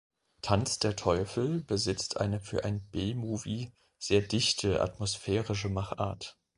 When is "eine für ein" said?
2.19-2.81